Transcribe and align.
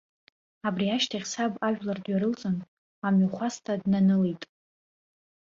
Абри 0.67 0.87
ашьҭахь 0.95 1.27
саб 1.31 1.53
ажәлар 1.67 1.99
дҩарылҵын, 2.03 2.57
амҩахәасҭа 3.05 3.81
днанылеит. 3.81 4.41